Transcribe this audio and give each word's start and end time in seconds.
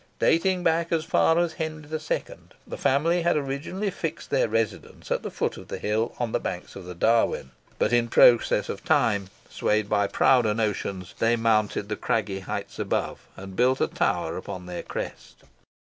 Dating 0.17 0.63
back 0.63 0.91
as 0.91 1.05
far 1.05 1.37
as 1.37 1.53
Henry 1.53 1.83
II., 1.87 2.23
the 2.65 2.75
family 2.75 3.21
had 3.21 3.37
originally 3.37 3.91
fixed 3.91 4.31
their 4.31 4.49
residence 4.49 5.11
at 5.11 5.21
the 5.21 5.29
foot 5.29 5.57
of 5.57 5.67
the 5.67 5.77
hill, 5.77 6.15
on 6.17 6.31
the 6.31 6.39
banks 6.39 6.75
of 6.75 6.85
the 6.85 6.95
Darwen; 6.95 7.51
but 7.77 7.93
in 7.93 8.07
process 8.07 8.67
of 8.67 8.83
time, 8.83 9.29
swayed 9.47 9.87
by 9.87 10.07
prouder 10.07 10.55
notions, 10.55 11.13
they 11.19 11.35
mounted 11.35 11.87
the 11.87 11.95
craggy 11.95 12.39
heights 12.39 12.79
above, 12.79 13.27
and 13.37 13.55
built 13.55 13.79
a 13.79 13.85
tower 13.85 14.37
upon 14.37 14.65
their 14.65 14.81
crest. 14.81 15.43